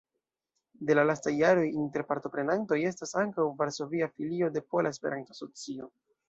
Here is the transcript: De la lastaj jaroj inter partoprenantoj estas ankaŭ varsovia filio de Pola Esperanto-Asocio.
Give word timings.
De 0.89 0.93
la 0.99 1.01
lastaj 1.09 1.33
jaroj 1.39 1.65
inter 1.81 2.03
partoprenantoj 2.11 2.79
estas 2.93 3.13
ankaŭ 3.25 3.45
varsovia 3.61 4.09
filio 4.15 4.51
de 4.57 4.65
Pola 4.73 4.95
Esperanto-Asocio. 4.97 5.93